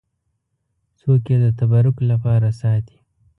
[0.99, 2.97] څوک یې د تبرک لپاره ساتي.